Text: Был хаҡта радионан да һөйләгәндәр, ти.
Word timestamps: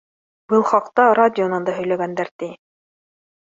Был 0.53 0.63
хаҡта 0.69 1.05
радионан 1.19 1.67
да 1.69 1.77
һөйләгәндәр, 1.81 2.33
ти. 2.45 2.51